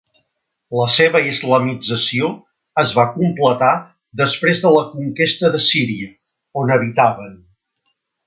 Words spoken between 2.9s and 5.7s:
va completar després de la conquesta de